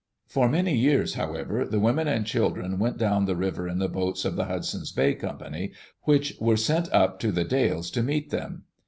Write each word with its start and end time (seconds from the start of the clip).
For 0.25 0.49
many 0.49 0.75
years, 0.75 1.13
however, 1.13 1.63
the 1.63 1.79
women 1.79 2.07
and 2.07 2.25
children 2.25 2.79
went 2.79 2.97
down 2.97 3.25
the 3.25 3.35
river 3.35 3.67
in 3.67 3.77
the 3.77 3.87
boats 3.87 4.25
of 4.25 4.35
the 4.35 4.45
Hudson's 4.45 4.91
Bay 4.91 5.13
Company, 5.13 5.73
which 6.05 6.35
were 6.39 6.57
sent 6.57 6.91
up 6.91 7.19
to 7.19 7.31
The 7.31 7.43
Dalles 7.43 7.91
to 7.91 8.01
meet 8.01 8.31
them. 8.31 8.63